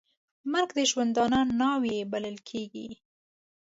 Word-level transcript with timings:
مرګ 0.51 0.69
د 0.75 0.79
ژوندانه 0.89 1.39
ناوې 1.59 1.97
بلل 2.11 2.37
کېږي. 2.49 2.87